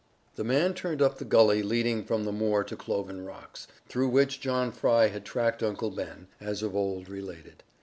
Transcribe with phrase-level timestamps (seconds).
[0.35, 4.41] The man turned up the gully leading from the moor to Cloven Rocks, through which
[4.41, 7.61] John Fry had tracked Uncle Ben, as of old related.